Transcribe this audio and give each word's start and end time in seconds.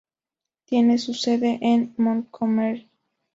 Tiene 0.65 0.97
su 0.97 1.13
sede 1.13 1.59
en 1.61 1.93
Montgomery. 1.95 2.89